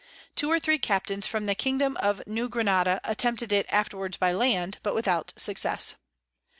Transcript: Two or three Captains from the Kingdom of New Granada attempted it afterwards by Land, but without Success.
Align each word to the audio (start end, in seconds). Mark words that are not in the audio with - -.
Two 0.33 0.49
or 0.49 0.59
three 0.59 0.79
Captains 0.79 1.27
from 1.27 1.45
the 1.45 1.53
Kingdom 1.53 1.95
of 1.97 2.23
New 2.25 2.49
Granada 2.49 2.99
attempted 3.03 3.51
it 3.51 3.67
afterwards 3.69 4.17
by 4.17 4.31
Land, 4.31 4.79
but 4.81 4.95
without 4.95 5.31
Success. 5.37 5.93